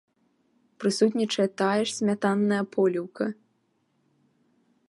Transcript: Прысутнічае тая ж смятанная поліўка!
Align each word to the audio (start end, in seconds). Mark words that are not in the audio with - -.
Прысутнічае 0.83 1.45
тая 1.63 1.81
ж 1.89 1.95
смятанная 1.99 2.61
поліўка! 2.77 3.25